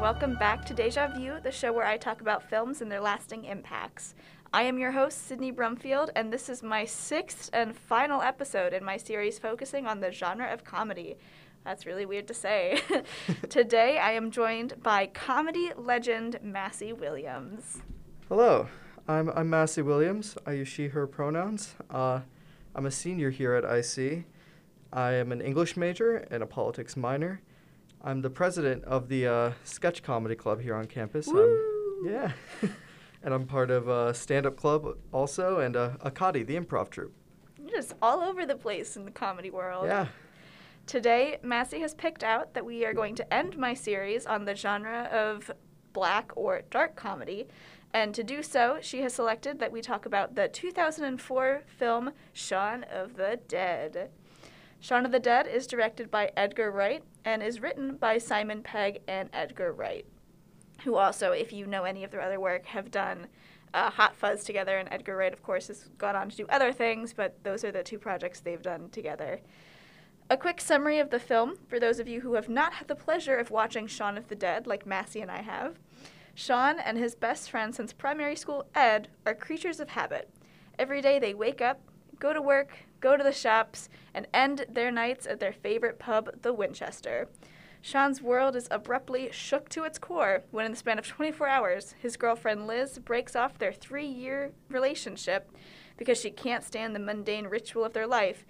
[0.00, 3.44] welcome back to Deja View, the show where I talk about films and their lasting
[3.44, 4.14] impacts.
[4.50, 8.82] I am your host, Sydney Brumfield, and this is my sixth and final episode in
[8.82, 11.18] my series focusing on the genre of comedy.
[11.66, 12.80] That's really weird to say.
[13.50, 17.82] Today, I am joined by comedy legend Massey Williams.
[18.30, 18.68] Hello,
[19.06, 20.38] I'm, I'm Massey Williams.
[20.46, 21.74] I use she, her pronouns.
[21.90, 22.20] Uh,
[22.74, 24.24] I'm a senior here at IC.
[24.94, 27.42] I am an English major and a politics minor.
[28.02, 31.28] I'm the president of the uh, sketch comedy club here on campus.
[32.04, 32.32] Yeah.
[33.22, 37.14] and I'm part of a stand up club also and uh, Akadi, the improv troupe.
[37.58, 39.86] You're just all over the place in the comedy world.
[39.86, 40.06] Yeah.
[40.86, 44.54] Today, Massey has picked out that we are going to end my series on the
[44.54, 45.50] genre of
[45.92, 47.46] black or dark comedy.
[47.92, 52.84] And to do so, she has selected that we talk about the 2004 film Shaun
[52.84, 54.10] of the Dead.
[54.80, 59.00] Shaun of the Dead is directed by Edgar Wright and is written by Simon Pegg
[59.08, 60.06] and Edgar Wright,
[60.84, 63.26] who also, if you know any of their other work, have done
[63.74, 64.78] uh, Hot Fuzz together.
[64.78, 67.72] And Edgar Wright, of course, has gone on to do other things, but those are
[67.72, 69.40] the two projects they've done together.
[70.28, 72.94] A quick summary of the film for those of you who have not had the
[72.94, 75.78] pleasure of watching Shaun of the Dead, like Massey and I have.
[76.34, 80.30] Shaun and his best friend since primary school, Ed, are creatures of habit.
[80.78, 81.80] Every day they wake up,
[82.18, 86.42] go to work, go to the shops, and end their nights at their favorite pub,
[86.42, 87.28] the Winchester.
[87.82, 91.94] Shaun's world is abruptly shook to its core when, in the span of 24 hours,
[91.98, 95.50] his girlfriend Liz breaks off their three year relationship
[95.96, 98.44] because she can't stand the mundane ritual of their life.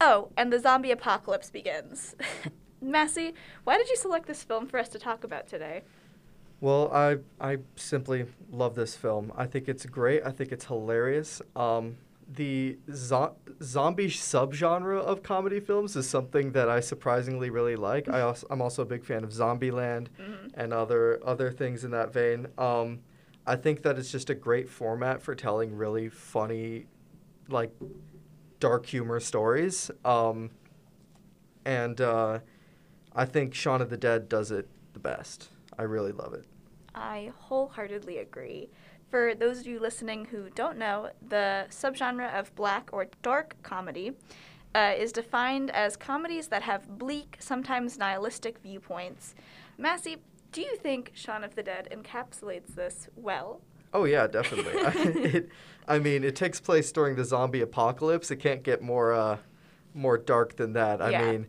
[0.00, 2.14] Oh, and the zombie apocalypse begins.
[2.80, 5.82] Massey, why did you select this film for us to talk about today?
[6.60, 9.32] Well, I I simply love this film.
[9.36, 10.22] I think it's great.
[10.24, 11.42] I think it's hilarious.
[11.54, 11.96] Um,
[12.28, 18.08] the zo- zombie subgenre of comedy films is something that I surprisingly really like.
[18.08, 20.50] I also, I'm also a big fan of Zombieland Mhm.
[20.54, 22.48] and other other things in that vein.
[22.58, 23.00] Um,
[23.46, 26.86] I think that it's just a great format for telling really funny,
[27.48, 27.70] like
[28.58, 29.90] dark humor stories.
[30.04, 30.50] Um,
[31.64, 32.40] and uh,
[33.14, 35.50] I think Shaun of the Dead does it the best.
[35.78, 36.44] I really love it.
[36.94, 38.70] I wholeheartedly agree.
[39.10, 44.12] For those of you listening who don't know, the subgenre of black or dark comedy
[44.74, 49.34] uh, is defined as comedies that have bleak, sometimes nihilistic viewpoints.
[49.78, 50.16] Massey,
[50.52, 53.60] do you think Shaun of the Dead encapsulates this well?
[53.94, 54.72] Oh yeah, definitely.
[55.30, 55.48] it,
[55.86, 58.30] I mean, it takes place during the zombie apocalypse.
[58.30, 59.38] It can't get more uh,
[59.94, 61.00] more dark than that.
[61.00, 61.30] I Yeah.
[61.30, 61.46] mean,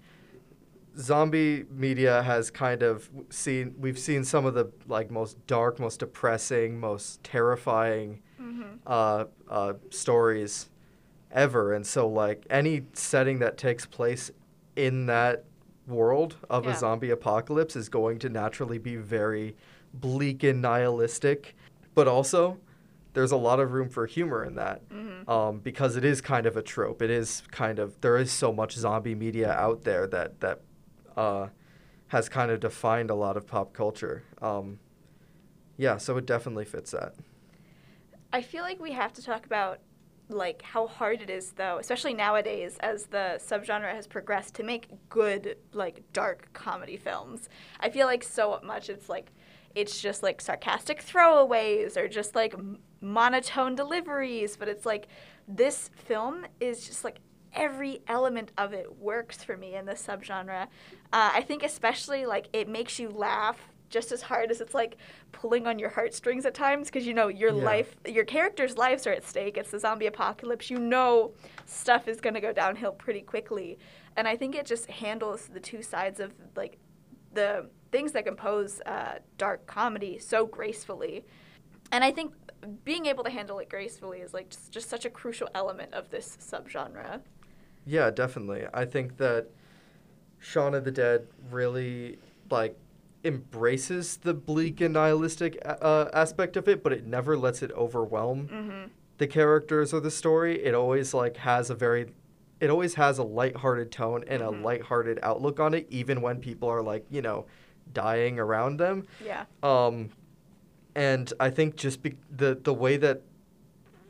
[0.97, 5.99] zombie media has kind of seen we've seen some of the like most dark, most
[5.99, 8.63] depressing, most terrifying Mm-hmm.
[8.85, 10.69] uh, uh, stories
[11.31, 14.29] ever, and so like any setting that takes place
[14.75, 15.43] in that
[15.87, 16.71] world of Yeah.
[16.71, 19.55] a zombie apocalypse is going to naturally be very
[19.95, 21.55] bleak and nihilistic,
[21.95, 22.57] but also
[23.13, 25.27] there's a lot of room for humor in that Mm-hmm.
[25.29, 27.01] um, because it is kind of a trope.
[27.01, 30.61] It is kind of there is so much zombie media out there that that
[31.17, 31.47] uh,
[32.07, 34.23] has kind of defined a lot of pop culture.
[34.41, 34.79] Um,
[35.75, 37.15] yeah, so it definitely fits that.
[38.31, 39.79] I feel like we have to talk about
[40.29, 44.89] like how hard it is though, especially nowadays as the subgenre has progressed to make
[45.09, 47.49] good like dark comedy films.
[47.79, 49.31] I feel like so much it's like
[49.75, 52.55] it's just like sarcastic throwaways or just like
[52.99, 55.07] monotone deliveries, but it's like
[55.47, 57.19] this film is just like
[57.53, 60.63] every element of it works for me in this subgenre.
[61.13, 63.57] Uh, I think especially like it makes you laugh
[63.89, 64.97] just as hard as it's like
[65.31, 67.63] pulling on your heartstrings at times because you know your Yeah.
[67.63, 69.57] life, your characters' lives are at stake.
[69.57, 70.69] It's the zombie apocalypse.
[70.69, 71.33] You know
[71.65, 73.79] stuff is gonna go downhill pretty quickly,
[74.17, 76.77] and I think it just handles the two sides of like
[77.33, 81.25] the things that compose uh, dark comedy so gracefully.
[81.91, 82.33] And I think
[82.83, 86.09] being able to handle it gracefully is like just, just such a crucial element of
[86.09, 87.21] this subgenre.
[87.87, 88.65] Yeah, definitely.
[88.73, 89.47] I think that
[90.39, 92.19] Shaun of the Dead really
[92.51, 92.77] like
[93.23, 98.47] embraces the bleak and nihilistic uh, aspect of it, but it never lets it overwhelm
[98.49, 98.87] Mm-hmm.
[99.17, 100.63] the characters or the story.
[100.63, 102.11] It always like has a very
[102.59, 104.47] it always has a lighthearted tone and Mhm.
[104.47, 107.45] a lighthearted outlook on it even when people are like, you know,
[107.93, 109.05] dying around them.
[109.23, 109.45] Yeah.
[109.63, 110.09] Um,
[110.95, 113.21] and I think just be- the the way that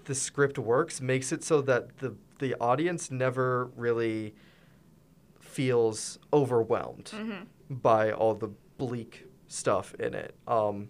[0.06, 4.34] the script works makes it so that the the audience never really
[5.40, 7.44] feels overwhelmed Mm-hmm.
[7.76, 10.36] by all the bleak stuff in it.
[10.48, 10.90] Um,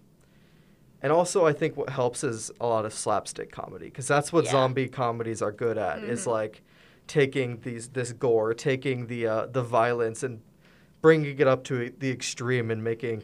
[1.00, 4.44] and also, I think what helps is a lot of slapstick comedy because that's what
[4.46, 4.50] Yeah.
[4.50, 6.02] zombie comedies are good at.
[6.02, 6.32] Is Mhm.
[6.32, 6.62] like
[7.06, 10.42] taking these this gore, taking the uh, the violence, and
[11.00, 13.22] bringing it up to the extreme and making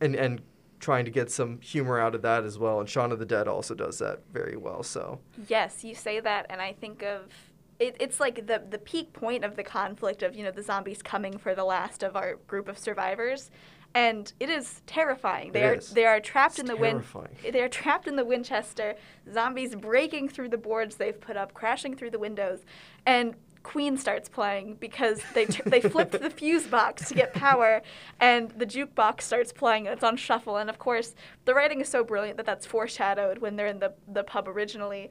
[0.00, 0.42] and and
[0.80, 2.78] trying to get some humor out of that as well.
[2.80, 4.82] And Shaun of the Dead also does that very well.
[4.82, 7.32] So Yes, you say that, and I think of
[7.78, 11.02] it, it's like the the peak point of the conflict of you know the zombies
[11.02, 13.50] coming for the last of our group of survivors,
[13.94, 15.52] and it is terrifying.
[15.52, 15.90] They It are is.
[15.90, 17.02] they are trapped It's in the win.
[17.50, 18.94] They are trapped in the Winchester.
[19.32, 22.60] Zombies breaking through the boards they've put up, crashing through the windows,
[23.06, 23.34] and.
[23.62, 27.80] Queen starts playing because they t- they flipped the fuse box to get power,
[28.20, 30.58] and the jukebox starts playing it's on shuffle.
[30.58, 31.14] And of course,
[31.46, 35.10] the writing is so brilliant that that's foreshadowed when they're in the the pub originally.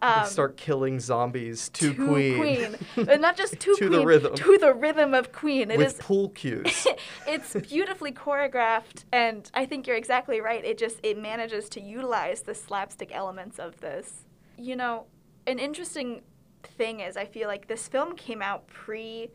[0.00, 2.76] They um, start killing zombies to, Queen.
[2.96, 4.34] and not just to, To Queen, the rhythm.
[4.34, 5.70] to the rhythm of Queen.
[5.70, 6.86] It with is pool cues.
[7.26, 10.64] it's beautifully choreographed and I think you're exactly right.
[10.64, 14.24] It just it manages to utilize the slapstick elements of this.
[14.58, 15.06] You know,
[15.46, 16.22] an interesting
[16.62, 19.30] thing is I feel like this film came out pre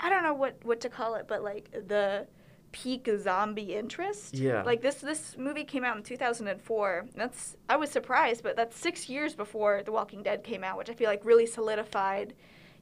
[0.00, 2.26] I don't know what what to call it, but like the
[2.72, 4.34] peak zombie interest.
[4.34, 4.62] Yeah.
[4.62, 7.06] Like this this movie came out in 2004.
[7.14, 10.90] That's I was surprised, but that's 6 years before The Walking Dead came out, which
[10.90, 12.34] I feel like really solidified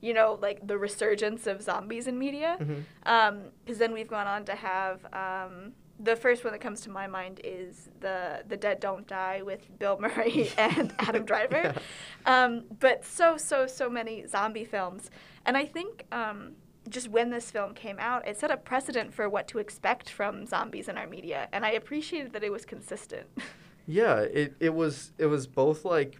[0.02, 2.58] you know, like the resurgence of zombies in media.
[3.00, 7.06] Because then we've gone on to have um, the first one that comes to my
[7.06, 11.74] mind is the the Dead Don't Die with Bill Murray and Adam Driver.
[12.26, 15.12] Um, but so so so many zombie films,
[15.44, 16.54] and I think um,
[16.88, 20.46] just when this film came out, it set a precedent for what to expect from
[20.46, 23.26] zombies in our media, and I appreciated that it was consistent.
[23.88, 26.18] Yeah, it, it was it was both like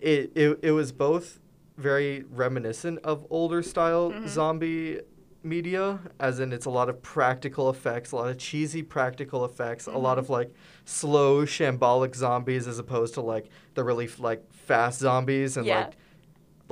[0.00, 1.40] it, it it was both
[1.78, 4.28] very reminiscent of older style Mhm.
[4.28, 5.00] zombie
[5.42, 9.86] media as in it's a lot of practical effects, a lot of cheesy practical effects,
[9.86, 10.52] a lot of like
[10.84, 15.84] slow shambolic zombies as opposed to like the really like fast zombies and Yeah.
[15.86, 15.96] like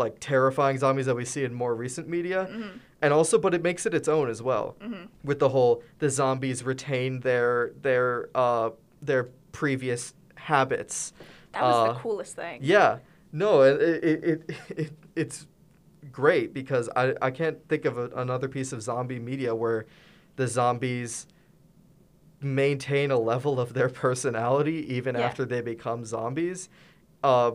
[0.00, 2.48] like terrifying zombies that we see in more recent media.
[2.50, 2.78] Mhm.
[3.02, 5.08] And also but it makes it its own as well Mhm.
[5.22, 8.70] with the whole the zombies retain their their uh
[9.00, 11.12] their previous habits.
[11.52, 12.58] That was Uh, the coolest thing.
[12.62, 12.98] Yeah,
[13.32, 14.40] no, it it, it,
[14.82, 15.46] it it's
[16.10, 19.86] great because I I can't think of a, another piece of zombie media where
[20.36, 21.26] the zombies
[22.40, 25.26] maintain a level of their personality even Yeah.
[25.26, 26.68] after they become zombies,
[27.22, 27.52] uh,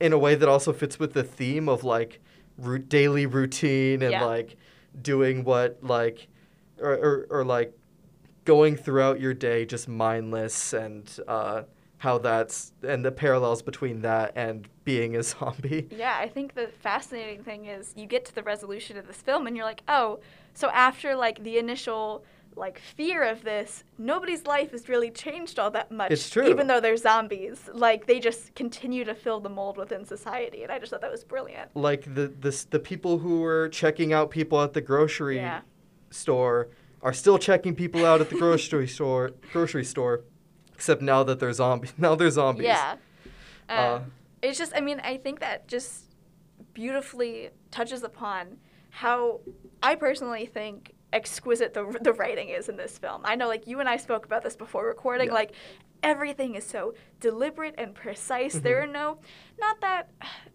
[0.00, 2.20] in a way that also fits with the theme of like
[2.56, 4.24] ru- daily routine and Yeah.
[4.24, 4.56] like
[5.00, 6.28] doing what like
[6.80, 7.72] or, or or like
[8.44, 11.62] going throughout your day just mindless and uh,
[11.98, 15.88] how that's and the parallels between that and being a zombie.
[15.90, 19.46] Yeah, I think the fascinating thing is you get to the resolution of this film
[19.46, 20.20] and you're like, oh,
[20.54, 22.24] so after like the initial
[22.58, 26.10] like fear of this, nobody's life has really changed all that much.
[26.10, 26.48] It's true.
[26.48, 30.70] Even though they're zombies, like they just continue to fill the mold within society, and
[30.72, 31.70] I just thought that was brilliant.
[31.74, 35.60] Like the the the people who were checking out people at the grocery Yeah.
[36.10, 36.68] store
[37.02, 40.24] are still checking people out at the grocery store grocery store,
[40.74, 41.94] except now that they're zombies.
[41.98, 42.66] Now they're zombies.
[42.66, 42.96] Yeah.
[43.68, 44.00] Um, Uh,
[44.42, 46.04] it's just, I mean, I think that just
[46.74, 48.58] beautifully touches upon
[48.90, 49.40] how
[49.82, 53.22] I personally think exquisite the, the writing is in this film.
[53.24, 55.28] I know, like, you and I spoke about this before recording.
[55.28, 55.34] Yeah.
[55.34, 55.52] Like,
[56.02, 58.54] everything is so deliberate and precise.
[58.54, 58.64] Mm-hmm.
[58.64, 59.18] There are no,
[59.58, 60.10] not that,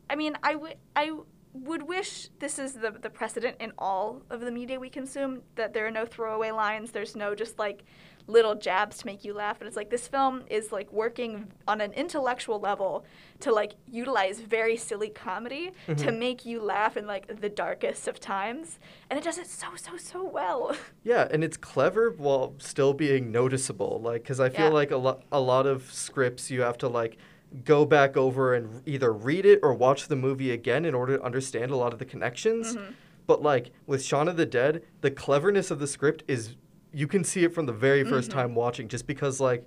[0.10, 1.12] I mean, I would, I
[1.54, 5.74] would wish this is the, the precedent in all of the media we consume that
[5.74, 6.92] there are no throwaway lines.
[6.92, 7.84] There's no just like
[8.28, 9.60] little jabs to make you laugh.
[9.60, 13.06] But it's like this film is like working on an intellectual level
[13.42, 16.20] to like utilize very silly comedy to Mhm.
[16.20, 18.80] make you laugh in like the darkest of times.
[19.10, 20.76] And it does it so, so, so well.
[21.04, 24.00] Yeah, and it's clever while still being noticeable.
[24.02, 24.72] Like, because I feel Yeah.
[24.72, 27.18] like a lot, a lot of scripts you have to like
[27.66, 31.24] go back over and either read it or watch the movie again in order to
[31.24, 32.76] understand a lot of the connections.
[32.76, 32.94] Mhm.
[33.28, 36.56] But like with Shaun of the Dead, the cleverness of the script is
[36.94, 38.34] you can see it from the very 1st Mhm.
[38.34, 39.66] time watching, just because like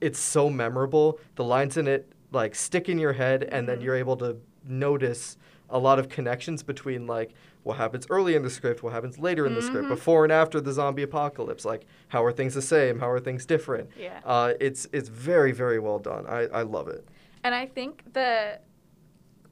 [0.00, 1.18] it's so memorable.
[1.36, 3.82] The lines in it like stick in your head, and then Mhm.
[3.84, 5.38] you're able to notice
[5.70, 9.46] a lot of connections between like what happens early in the script, what happens later
[9.46, 9.88] in the script, Mhm.
[9.88, 11.64] before and after the zombie apocalypse.
[11.64, 12.98] Like how are things the same?
[13.00, 13.90] How are things different?
[13.98, 14.20] Yeah.
[14.24, 16.26] Uh, it's it's very very well done.
[16.26, 17.06] I, I love it.
[17.42, 18.58] And I think the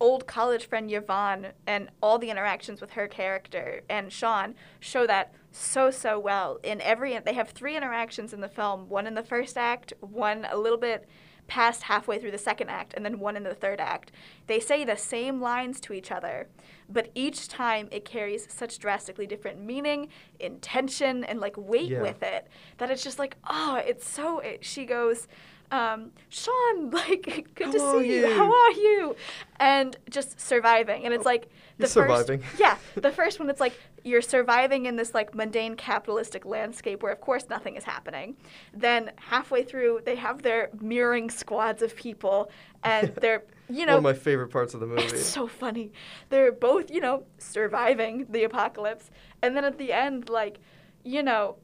[0.01, 5.33] old college friend Yvonne and all the interactions with her character and Shaun show that
[5.51, 6.59] so so well.
[6.63, 10.47] In every they have three interactions in the film, one in the first act, one
[10.51, 11.09] a little bit
[11.47, 14.11] past halfway through the second act and then one in the third act.
[14.47, 16.49] They say the same lines to each other,
[16.89, 20.09] but each time it carries such drastically different meaning,
[20.41, 22.01] intention and like weight Yeah.
[22.03, 22.49] with it
[22.79, 25.29] that it's just like, oh, it's so it, she goes
[25.77, 28.27] um, Shaun, like, good to How are see you.
[28.29, 29.17] you?" How are you?
[29.59, 31.05] And just surviving.
[31.05, 31.45] And it's like
[31.79, 32.41] the You're surviving.
[32.41, 33.49] first, yeah, the first one.
[33.51, 37.85] It's like you're surviving in this like mundane capitalistic landscape where, of course, nothing is
[37.85, 38.37] happening.
[38.73, 42.51] Then halfway through, they have their mirroring squads of people,
[42.83, 45.03] and they're you know One of my favorite parts of the movie.
[45.03, 45.91] it's so funny.
[46.29, 49.11] They're both, you know, surviving the apocalypse.
[49.43, 50.59] And then at the end, like,
[51.03, 51.57] you know,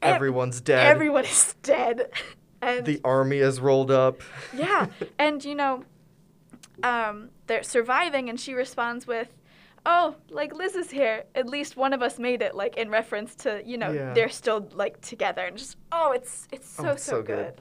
[0.00, 0.86] ev- Everyone's dead.
[0.86, 2.10] Everyone is dead.
[2.60, 4.20] And the army has rolled up.
[4.54, 4.86] yeah.
[5.18, 5.84] And, you know,
[6.82, 9.28] um, they're surviving, and she responds with,
[9.86, 11.24] Oh, like Liz is here.
[11.34, 14.12] At least one of us made it, like in reference to, you know, Yeah.
[14.12, 17.54] they're still like together and just oh, it's it's so Oh, it's so, so good.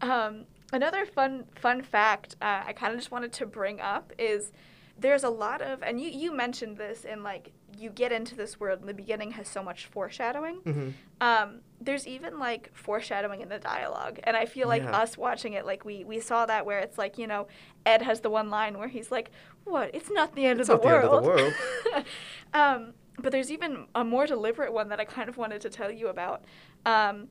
[0.00, 0.10] good.
[0.10, 4.52] Um, another fun fun fact uh, I kind of just wanted to bring up is
[4.98, 8.58] there's a lot of and you you mentioned this in like you get into this
[8.58, 10.56] world and the beginning has so much foreshadowing.
[10.64, 10.88] hmm
[11.20, 14.96] Um, there's even like foreshadowing in the dialogue, and I feel like Yeah.
[15.02, 17.46] us watching it, like we we saw that where it's like you know
[17.86, 19.30] Ed has the one line where he's like,
[19.64, 19.90] "What?
[19.94, 22.04] It's not the end It's of the not the end world." of the world.
[22.54, 25.90] um, but there's even a more deliberate one that I kind of wanted to tell
[25.90, 26.44] you about.
[26.86, 27.28] Um,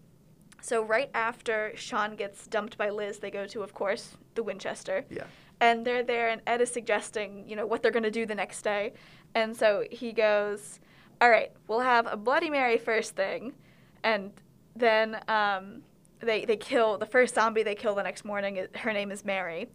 [0.62, 5.06] so right after Shaun gets dumped by Liz, they go to, of course, the Winchester
[5.10, 5.24] Yeah.
[5.60, 8.36] And they're there and ed is suggesting you know what they're going to do the
[8.36, 8.94] next day.
[9.36, 10.80] And so he goes
[11.20, 13.54] all right we'll have a bloody mary first thing
[14.04, 14.32] and
[14.76, 15.82] then um,
[16.20, 19.68] they, they kill the first zombie they kill the next morning her name is mary.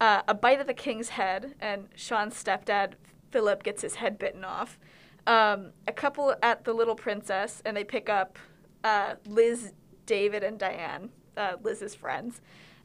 [0.00, 2.92] Uh, a bite of the king's head and shaun's stepdad
[3.30, 4.78] philip gets his head bitten off.
[5.26, 8.38] Um, a couple at the little princess and they pick up
[8.84, 9.72] uh, liz
[10.04, 12.40] david and diane uh, liz's friends.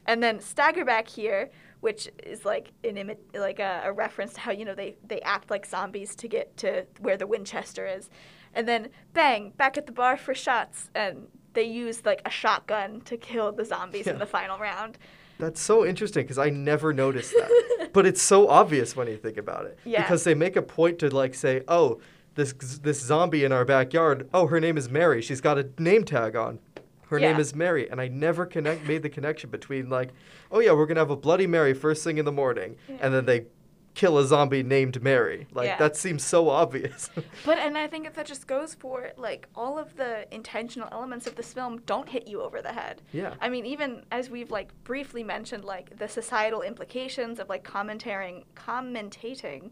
[0.06, 4.40] And then stagger back here, which is like an imi- like a, a reference to
[4.40, 8.10] how you know they they act like zombies to get to where the Winchester is,
[8.54, 13.00] and then bang back at the bar for shots, and they use like a shotgun
[13.02, 14.98] to kill the zombies in the final round.
[15.38, 17.90] That's so interesting because I never noticed that.
[17.92, 19.78] but it's so obvious when you think about it.
[19.84, 20.02] Yeah.
[20.02, 22.00] Because they make a point to like say, "Oh,
[22.38, 24.28] this this zombie in our backyard.
[24.32, 25.20] Oh, her name is Mary.
[25.20, 26.60] She's got a name tag on.
[27.10, 30.10] Her name is Mary." And I never connect made the connection between like,
[30.50, 32.96] "Oh yeah, we're gonna have a Bloody Mary first thing in the morning," Yeah.
[33.00, 33.46] and then they
[33.94, 35.48] kill a zombie named Mary.
[35.52, 35.76] Like Yeah.
[35.78, 37.10] that seems so obvious.
[37.44, 41.26] But and I think if that just goes for like all of the intentional elements
[41.26, 43.02] of this film don't hit you over the head.
[43.12, 43.34] yeah.
[43.40, 48.44] I mean, even as we've like briefly mentioned, like the societal implications of like commentating,
[48.54, 49.70] commentating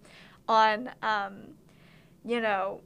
[0.48, 1.54] on, um,
[2.24, 2.80] you know,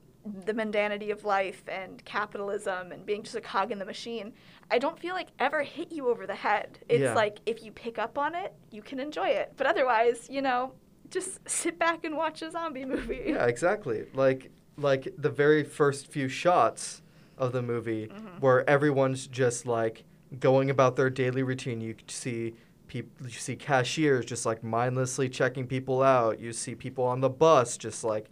[0.45, 4.33] the mundanity of life and capitalism and being just a cog in the machine.
[4.71, 6.79] I don't feel like ever hit you over the head.
[6.89, 7.15] It's Yeah.
[7.15, 9.55] like if you pick up on it, you can enjoy it.
[9.57, 10.73] But otherwise, you know,
[11.11, 13.23] just sit back and watch a zombie movie.
[13.29, 14.07] Yeah, exactly.
[14.15, 17.03] Like like the very first few shots
[17.37, 18.41] of the movie Mhm.
[18.41, 20.05] where everyone's just like
[20.39, 21.81] going about their daily routine.
[21.81, 22.55] You see
[22.87, 26.39] people you see cashiers just like mindlessly checking people out.
[26.39, 28.29] You see people on the bus just like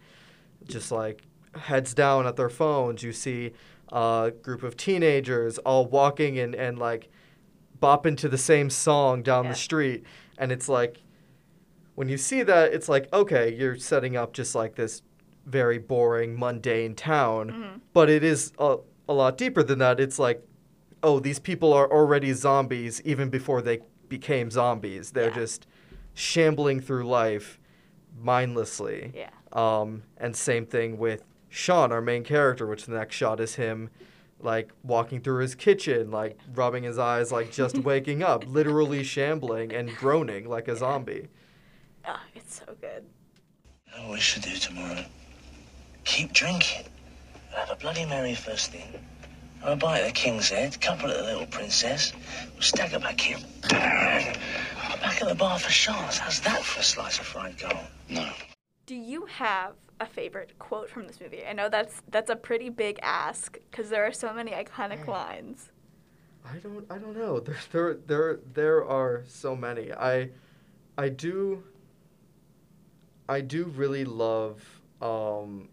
[0.65, 1.23] just like
[1.55, 3.03] heads down at their phones.
[3.03, 3.51] You see
[3.91, 7.09] a group of teenagers all walking and, and like
[7.81, 9.51] bopping to the same song down Yeah.
[9.51, 10.03] the street.
[10.37, 11.01] And it's like
[11.95, 15.01] when you see that, it's like, okay, you're setting up just like this
[15.45, 17.49] very boring, mundane town.
[17.51, 17.81] Mhm.
[17.93, 18.77] But it is a,
[19.07, 19.99] a lot deeper than that.
[19.99, 20.45] It's like,
[21.01, 25.11] oh, these people are already zombies even before they became zombies.
[25.11, 25.35] They're Yeah.
[25.35, 25.65] just
[26.13, 27.59] shambling through life
[28.21, 29.11] mindlessly.
[29.15, 29.29] Yeah.
[29.53, 33.89] Um, and same thing with Shaun, our main character, which the next shot is him
[34.41, 39.73] like walking through his kitchen, like rubbing his eyes, like just waking up, literally shambling
[39.73, 41.27] and groaning like a zombie.
[42.07, 43.05] Oh, it's so good.
[43.87, 45.03] You know what we should do tomorrow?
[46.05, 46.85] Keep drinking.
[47.51, 48.99] Have a Bloody Mary first thing.
[49.61, 52.13] Have a bite of the king's head, couple of the little princess.
[52.53, 53.37] We'll stagger back here.
[53.69, 56.17] Back at the bar for shots.
[56.17, 57.75] How's that for a slice of fried gold?
[58.07, 58.29] No.
[58.89, 61.45] Do you have a favorite quote from this movie?
[61.45, 65.69] I know that's that's a pretty big ask because there are so many iconic lines.
[66.43, 67.39] I don't I don't know.
[67.45, 69.93] There there there there are so many.
[69.93, 70.31] I
[70.97, 71.61] I do
[73.27, 75.69] I do really love um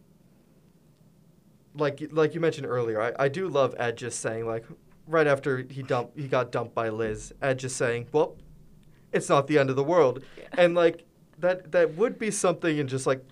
[1.74, 4.66] like like you mentioned earlier, I, I do love Ed just saying like
[5.06, 8.36] right after he dumped he got dumped by Liz, Ed just saying, Well,
[9.10, 10.22] it's not the end of the world.
[10.36, 10.48] Yeah.
[10.52, 11.06] And like
[11.38, 13.24] that that would be something and just like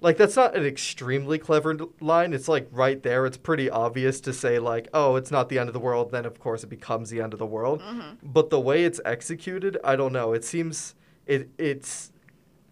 [0.00, 2.32] like that's not an extremely clever line.
[2.34, 3.24] It's like right there.
[3.26, 6.26] It's pretty obvious to say like, "Oh, it's not the end of the world." Then
[6.26, 7.80] of course it becomes the end of the world.
[7.80, 8.16] Mm-hmm.
[8.22, 10.32] But the way it's executed, I don't know.
[10.32, 10.94] It seems
[11.26, 12.12] it it's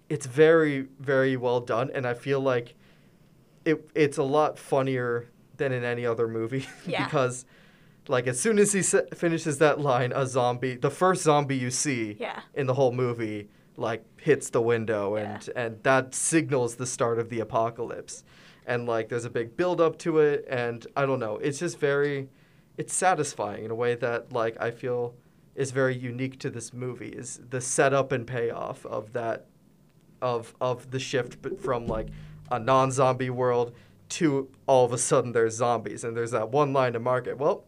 [0.09, 2.75] it's very very well done, and I feel like
[3.65, 7.05] it it's a lot funnier than in any other movie Yeah.
[7.05, 7.45] because
[8.09, 11.71] like as soon as he sa- finishes that line, a zombie, the first zombie you
[11.71, 12.41] see Yeah.
[12.55, 15.23] in the whole movie, like hits the window, Yeah.
[15.35, 18.25] and and that signals the start of the apocalypse.
[18.67, 21.79] And like there's a big build up to it, and I don't know, it's just
[21.79, 22.29] very,
[22.77, 25.15] it's satisfying in a way that like I feel
[25.55, 29.47] is very unique to this movie is the setup and payoff of that
[30.23, 32.09] of of the shift from like
[32.51, 33.75] a non-zombie world
[34.09, 37.65] to all of a sudden there's zombies and there's that one line to market well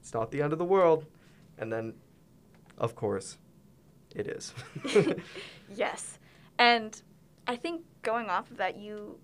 [0.00, 1.06] it's not the end of the world
[1.58, 1.94] and then
[2.76, 3.38] of course
[4.14, 4.54] it is
[5.74, 6.18] Yes.
[6.58, 7.00] And
[7.46, 9.18] I think going off of that, you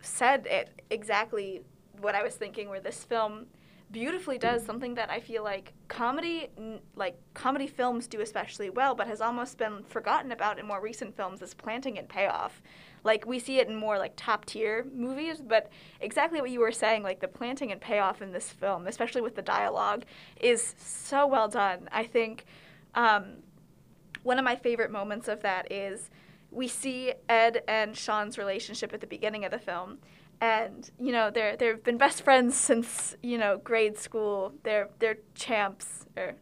[0.00, 1.62] said it exactly
[2.00, 3.46] what I was thinking, where this film
[3.90, 6.48] beautifully does something that I feel like comedy,
[6.96, 11.16] like comedy films do especially well, but has almost been forgotten about in more recent
[11.16, 12.60] films is planting and payoff.
[13.04, 16.72] Like we see it in more like top tier movies, but exactly what you were
[16.72, 20.04] saying, like the planting and payoff in this film, especially with the dialogue,
[20.40, 21.88] is so well done.
[21.92, 22.46] I think
[22.94, 23.36] um,
[24.24, 26.10] one of my favorite moments of that is
[26.50, 29.98] we see Ed and Shaun's relationship at the beginning of the film.
[30.40, 34.52] And you know they're they've been best friends since you know grade school.
[34.64, 36.34] They're they're champs, or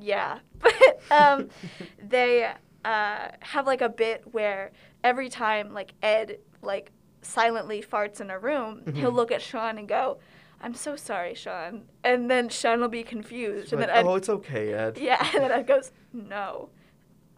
[0.00, 0.38] yeah.
[0.58, 1.48] But um,
[2.02, 2.50] they
[2.84, 4.72] uh, have like a bit where
[5.04, 6.90] every time like Ed like
[7.20, 9.14] silently farts in a room, he'll Mhm.
[9.14, 10.18] look at Shaun and go,
[10.60, 14.14] "I'm so sorry, Shaun," and then Shaun will be confused, and Like, then Ed oh
[14.16, 16.70] it's okay ed yeah, and then Ed goes, No,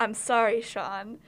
[0.01, 1.19] I'm sorry, Shaun.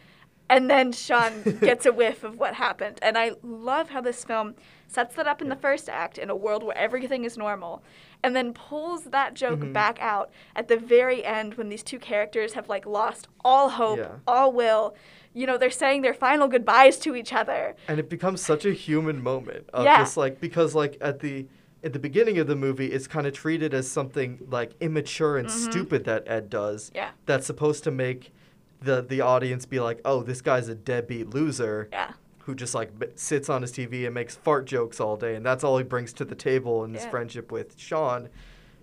[0.48, 2.98] And then Shaun gets a whiff of what happened.
[3.02, 4.54] And I love how this film
[4.86, 7.82] sets that up in the first act in a world where everything is normal
[8.22, 9.72] and then pulls that joke Mhm.
[9.72, 13.98] back out at the very end when these two characters have like lost all hope,
[13.98, 14.12] Yeah.
[14.26, 14.94] all will.
[15.34, 17.74] You know, they're saying their final goodbyes to each other.
[17.88, 19.98] and it becomes such a human moment of Yeah.
[19.98, 21.46] just like because like at the
[21.84, 25.48] at the beginning of the movie it's kind of treated as something like immature and
[25.48, 25.70] Mhm.
[25.70, 27.10] stupid that ed does Yeah.
[27.26, 28.32] that's supposed to make
[28.80, 32.12] the the audience be like oh this guy's a deadbeat loser Yeah.
[32.40, 35.64] who just like sits on his tv and makes fart jokes all day and that's
[35.64, 37.10] all he brings to the table in his Yeah.
[37.10, 38.28] friendship with shaun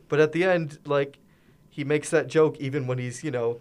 [0.09, 1.19] but at the end like
[1.69, 3.59] he makes that joke even when he's you know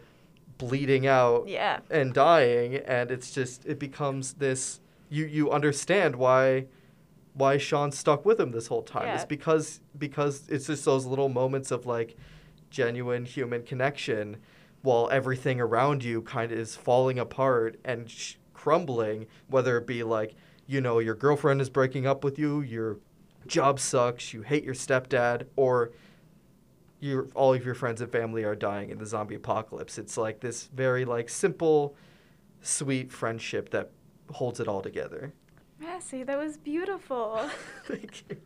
[0.59, 1.81] bleeding out Yeah.
[1.90, 6.66] and dying and it's just it becomes this you you understand why
[7.35, 9.14] why Shaun stuck with him this whole time Yeah.
[9.16, 12.16] it's because because it's just those little moments of like
[12.71, 14.37] genuine human connection
[14.83, 20.03] while everything around you kind of is falling apart and sh- crumbling whether it be
[20.03, 20.35] like
[20.66, 22.99] you know your girlfriend is breaking up with you your
[23.47, 25.92] job sucks you hate your stepdad or
[27.03, 29.99] your all of your friends and family are dying in the zombie apocalypse.
[29.99, 31.97] It's like this very like simple,
[32.61, 33.90] sweet friendship that
[34.31, 35.35] holds it all together.
[35.81, 37.51] Massey, that was beautiful.
[37.87, 38.37] Thank you.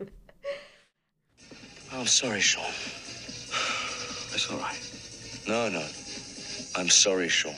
[1.92, 2.64] I'm sorry, Shaun.
[4.30, 4.80] That's all right.
[5.46, 5.86] No, no.
[6.76, 7.54] I'm sorry, Shaun.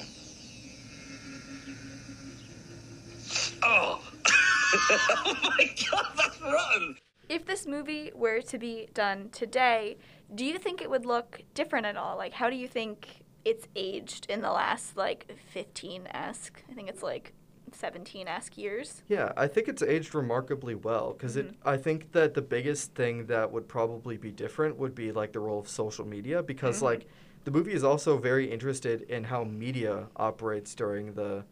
[3.63, 4.01] Oh!
[4.91, 6.97] oh my god, that's rotten!
[7.29, 9.99] if this movie were to be done today,
[10.35, 12.17] do you think it would look different at all?
[12.17, 16.63] Like, how do you think it's aged in the last like 15 esque?
[16.71, 17.33] I think it's like
[17.73, 19.03] 17 esque years.
[19.09, 21.55] Yeah, I think it's aged remarkably well because it.
[21.65, 25.41] I think that the biggest thing that would probably be different would be like the
[25.41, 26.83] role of social media because Mhm.
[26.83, 27.07] like
[27.45, 31.45] the movie is also very interested in how media operates during the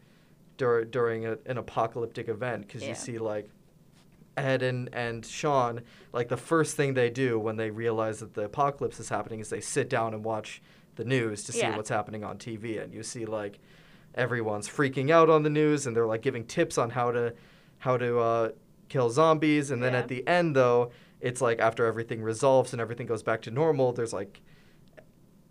[0.57, 2.91] dur- during a, an apocalyptic event because Yeah.
[2.91, 3.49] you see like
[4.37, 5.81] Ed and, and Shaun,
[6.13, 9.49] like the first thing they do when they realize that the apocalypse is happening is
[9.49, 10.61] they sit down and watch
[10.97, 11.77] the news to see Yeah.
[11.77, 12.83] what's happening on TV.
[12.83, 13.59] And you see like
[14.15, 17.35] everyone's freaking out on the news and they're like giving tips on how to
[17.79, 18.49] how to uh,
[18.89, 19.71] kill zombies.
[19.71, 20.01] And then Yeah.
[20.01, 23.93] at the end though, it's like after everything resolves and everything goes back to normal,
[23.93, 24.41] there's like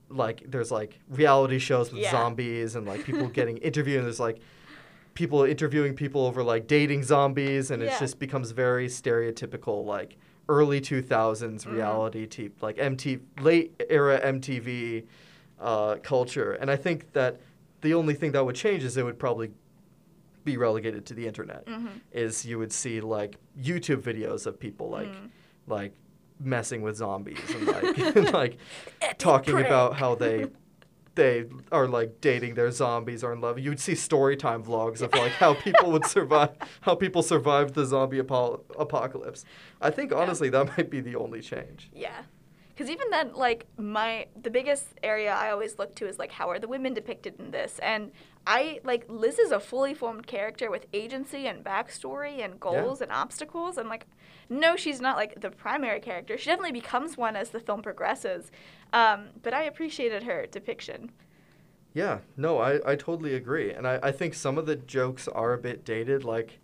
[0.09, 2.11] like there's like reality shows with Yeah.
[2.11, 4.39] zombies and like people getting interviewed and there's like
[5.13, 10.17] people interviewing people over like dating zombies and it just becomes very stereotypical like
[10.49, 11.71] early 2000s Mhm.
[11.73, 15.05] reality t- like MT late era MTV
[15.59, 17.39] uh, culture and I think that
[17.81, 19.51] the only thing that would change is it would probably
[20.43, 21.87] be relegated to the internet Mm-hmm.
[22.11, 25.29] is you would see like YouTube videos of people like Mm.
[25.67, 25.93] like
[26.39, 28.57] messing with zombies and like and, like
[29.17, 30.47] talking about how they
[31.15, 33.57] they are like dating their zombies or in love.
[33.57, 37.73] You would see story time vlogs of like how people would survive, how people survived
[37.73, 39.45] the zombie apo- apocalypse.
[39.81, 41.89] I think honestly that might be the only change.
[41.93, 42.23] Yeah.
[42.75, 46.49] Because even then, like, my, the biggest area I always look to is, like, how
[46.49, 47.79] are the women depicted in this?
[47.79, 48.11] And
[48.47, 53.11] I like Liz is a fully formed character with agency and backstory and goals and
[53.11, 53.77] obstacles.
[53.77, 54.05] And like,
[54.49, 56.37] no, she's not like the primary character.
[56.37, 58.51] She definitely becomes one as the film progresses.
[58.93, 61.11] Um, but I appreciated her depiction.
[61.93, 63.71] Yeah, no, I, I totally agree.
[63.71, 66.23] And I, I think some of the jokes are a bit dated.
[66.23, 66.59] Like,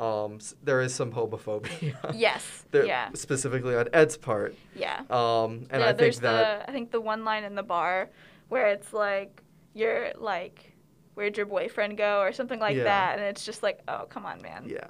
[0.00, 1.94] um, there is some homophobia.
[2.14, 2.64] Yes.
[2.70, 3.10] there- yeah.
[3.14, 4.54] Specifically on Ed's part.
[4.74, 5.02] Yeah.
[5.10, 6.64] Um, and yeah, I think there's that.
[6.64, 8.08] the I think the one line in the bar
[8.48, 9.42] where it's like
[9.74, 10.72] you're like
[11.14, 12.84] where'd your boyfriend go or something like Yeah.
[12.84, 14.86] that and it's just like oh come on man Yeah.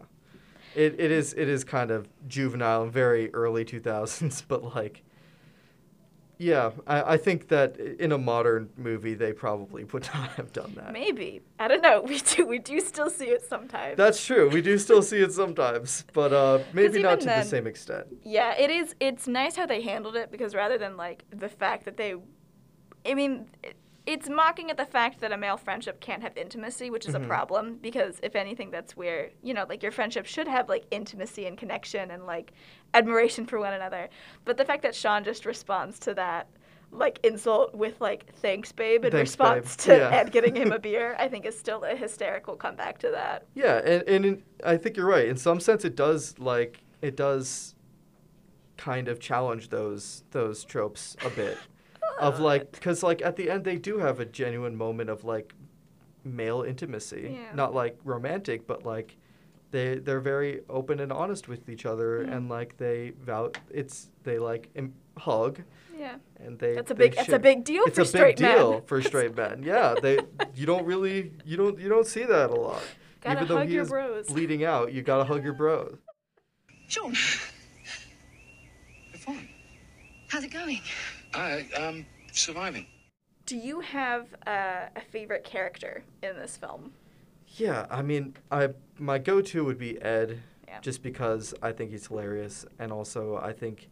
[0.77, 5.03] It, it is it is kind of juvenile and very early 2000s, but like,
[6.43, 10.73] yeah, I, I think that in a modern movie they probably would not have done
[10.77, 10.91] that.
[10.93, 14.49] maybe I don't know we do we do still see it sometimes That's true.
[14.49, 18.07] We do still see it sometimes, but uh, maybe not to then- the same extent.
[18.23, 21.85] yeah it is it's nice how they handled it because rather than like the fact
[21.85, 22.15] that they
[23.05, 23.77] I mean it,
[24.07, 27.23] it's mocking at the fact that a male friendship can't have intimacy, which is Mhm.
[27.25, 30.85] a problem because if anything, that's where you know, like your friendship should have like
[30.91, 32.53] intimacy and connection and like
[32.95, 34.09] admiration for one another.
[34.45, 36.49] But the fact that Shaun just responds to that
[36.93, 39.47] like insult with like "thanks, babe" in Thanks, babe.
[39.49, 40.11] response to Yeah.
[40.11, 43.47] Ed getting him a beer, I think is still a hysterical comeback to that.
[43.55, 45.29] Yeah, and and in, I think you're right.
[45.29, 47.75] In some sense, it does like it does
[48.77, 51.59] kind of challenge those those tropes a bit
[52.21, 55.55] of like because like at the end they do have a genuine moment of like
[56.25, 57.55] male intimacy, Yeah.
[57.55, 59.17] not like romantic, but like
[59.71, 62.37] they they're very open and honest with each other, Yeah.
[62.37, 65.63] and like they vow it's they like im- hug
[65.97, 68.09] Yeah, and they that's a they big that's a big deal it's for a big
[68.11, 69.63] straight deal for straight men.
[69.63, 70.19] Yeah, they
[70.55, 72.83] you don't really you don't you don't see that a lot.
[73.21, 74.27] Gotta Even though hug he your is bros.
[74.29, 75.99] bleeding out, you gotta hug your bros.
[76.89, 77.15] Shaun.
[79.13, 79.49] You're fine.
[80.29, 80.81] How's it going?
[81.35, 82.87] I, um, surviving.
[83.47, 86.93] Do you have uh, a favorite character in this film?
[87.57, 90.81] Yeah, I mean, I my go-to would be Ed, Yeah.
[90.81, 93.89] just because I think he's hilarious, and also I think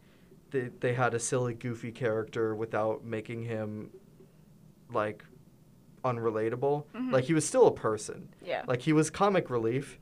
[0.51, 3.91] they they had a silly, goofy character without making him
[4.93, 5.25] like
[6.05, 6.85] unrelatable.
[6.95, 7.13] Mhm.
[7.13, 8.29] Like he was still a person.
[8.43, 8.65] Yeah.
[8.67, 9.99] Like he was comic relief,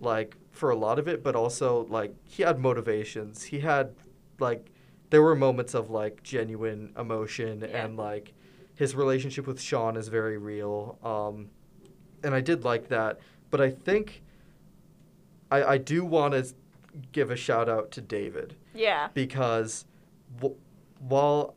[0.00, 3.44] like for a lot of it, but also like he had motivations.
[3.44, 3.94] He had
[4.40, 4.70] like
[5.10, 7.84] there were moments of like genuine emotion Yeah.
[7.84, 8.34] and like
[8.74, 10.98] his relationship with Shaun is very real.
[11.02, 11.50] Um,
[12.22, 13.18] and I did like that,
[13.50, 14.22] but I think
[15.50, 16.54] I I do want to
[17.12, 19.08] give a shout out to David Yeah.
[19.14, 19.84] because
[20.36, 20.56] w-
[20.98, 21.54] while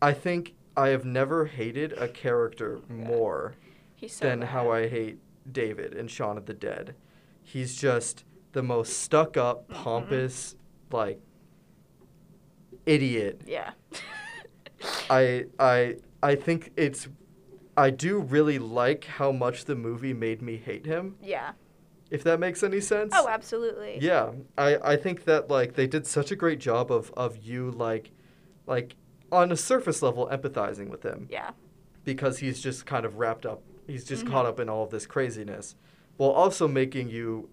[0.00, 3.54] I think I have never hated a character more
[4.06, 4.48] so than bad.
[4.50, 5.18] how I hate
[5.50, 6.94] David in Shaun of the Dead.
[7.42, 9.82] He's just the most stuck up, Mm-hmm.
[9.82, 10.54] pompous,
[10.90, 11.20] like
[12.86, 13.42] idiot.
[13.46, 13.72] Yeah.
[15.10, 17.08] I I I think it's
[17.76, 21.52] I do really like how much the movie made me hate him, yeah.
[22.10, 23.12] if that makes any sense.
[23.16, 23.98] Oh, absolutely.
[24.00, 27.70] Yeah, I, I think that like they did such a great job of, of you
[27.70, 28.10] like
[28.66, 28.96] like
[29.32, 31.50] on a surface level empathizing with him Yeah.
[32.04, 34.48] because he's just kind of wrapped up he's just caught Mhm.
[34.50, 35.74] up in all of this craziness
[36.18, 37.48] while also making you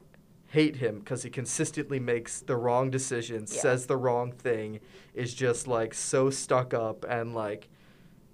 [0.47, 3.61] hate him because he consistently makes the wrong decisions, Yeah.
[3.61, 4.79] says the wrong thing,
[5.13, 7.69] is just like so stuck up and like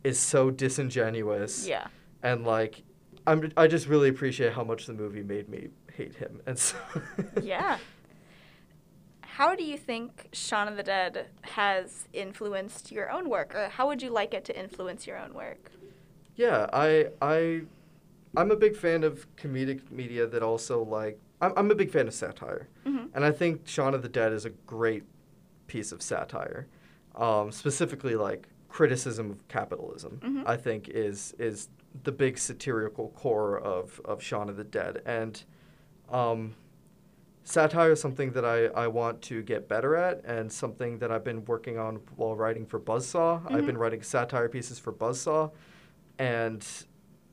[0.05, 1.87] is so disingenuous Yeah.
[2.23, 2.83] and like
[3.27, 6.77] I'm I just really appreciate how much the movie made me hate him and so
[7.41, 7.77] Yeah.
[9.21, 13.87] How do you think Shaun of the Dead has influenced your own work, or how
[13.87, 15.71] would you like it to influence your own work?
[16.35, 17.61] Yeah, I I
[18.37, 22.07] I'm a big fan of comedic media that also like I'm I'm a big fan
[22.07, 22.69] of satire.
[22.85, 23.09] Mhm.
[23.13, 25.03] And I think Shaun of the Dead is a great
[25.67, 26.67] piece of satire.
[27.15, 28.47] Um, specifically like
[28.79, 30.19] criticism of capitalism.
[30.21, 30.43] Mhm.
[30.45, 31.69] I think is is
[32.03, 35.33] the big satirical core of of Shaun of the Dead and
[36.09, 36.55] um
[37.43, 41.23] satire is something that I, I want to get better at and something that I've
[41.23, 43.33] been working on while writing for Buzzsaw.
[43.49, 43.65] I've Mhm.
[43.67, 45.51] been writing satire pieces for Buzzsaw
[46.19, 46.61] and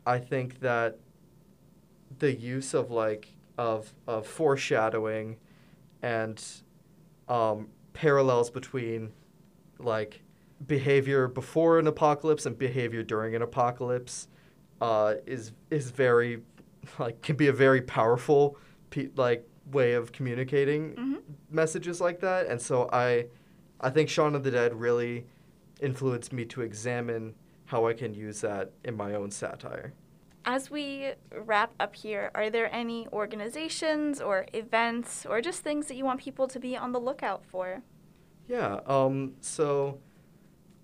[0.07, 0.99] I think that
[2.19, 3.25] the use of like
[3.59, 5.39] of of foreshadowing
[6.03, 6.39] and
[7.29, 9.13] um, parallels between
[9.79, 10.23] like
[10.67, 14.29] behavior before an apocalypse and behavior during an apocalypse
[14.81, 16.43] uh, is is very
[16.99, 18.57] like can be a very powerful
[18.91, 21.23] pe- like way of communicating Mhm.
[21.51, 23.27] messages like that and so I
[23.81, 25.27] I think Shaun of the Dead really
[25.81, 27.35] influenced me to examine
[27.67, 29.93] how I can use that in my own satire.
[30.45, 31.13] As we
[31.45, 36.21] wrap up here, are there any organizations or events or just things that you want
[36.21, 37.83] people to be on the lookout for?
[38.49, 38.81] Yeah.
[38.87, 39.35] Um.
[39.41, 39.99] So,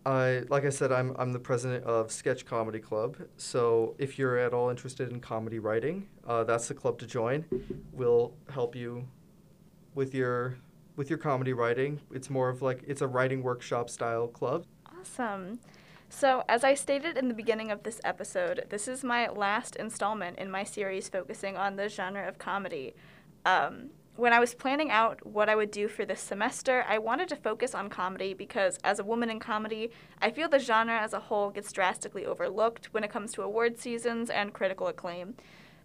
[0.09, 3.17] I like I said, I'm I'm the president of Sketch Comedy Club.
[3.37, 7.45] So if you're at all interested in comedy writing, uh, that's the club to join.
[7.93, 9.07] We'll help you
[9.95, 10.57] with your
[10.97, 12.01] with your comedy writing.
[12.11, 14.65] It's more of like it's a writing workshop style club.
[14.99, 15.61] Awesome.
[16.09, 20.39] So, as I stated in the beginning of this episode, this is my last installment
[20.39, 22.95] in my series focusing on the genre of comedy.
[23.45, 27.29] Um, when I was planning out what I would do for this semester, I wanted
[27.29, 31.13] to focus on comedy because, as a woman in comedy, I feel the genre as
[31.13, 35.35] a whole gets drastically overlooked when it comes to award seasons and critical acclaim.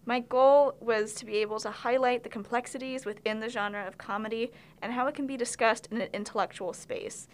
[0.04, 4.50] My goal was to be able to highlight the complexities within the genre of comedy
[4.82, 7.28] and how it can be discussed in an intellectual space.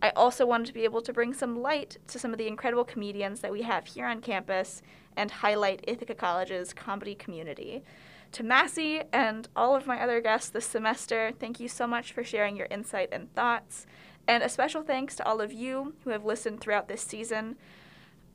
[0.00, 2.84] I also wanted to be able to bring some light to some of the incredible
[2.84, 4.80] comedians that we have here on campus
[5.18, 7.82] and highlight Ithaca College's comedy community.
[8.32, 12.22] To Massey and all of my other guests this semester, thank you so much for
[12.22, 13.86] sharing your insight and thoughts.
[14.28, 17.56] And a special thanks to all of you who have listened throughout this season.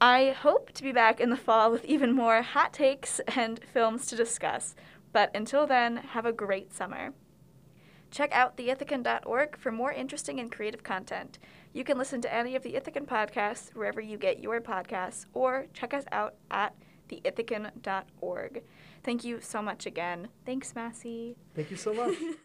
[0.01, 4.07] I hope to be back in the fall with even more hot takes and films
[4.07, 4.75] to discuss.
[5.13, 7.13] But until then, have a great summer.
[8.11, 11.39] Check out theithacan.org for more interesting and creative content.
[11.71, 15.67] You can listen to any of the Ithacan podcasts wherever you get your podcasts, or
[15.73, 16.75] check us out at
[17.09, 18.63] theithacan.org.
[19.05, 20.29] Thank you so much again.
[20.47, 21.37] Thanks, Massey.
[21.53, 22.15] Thank you so much.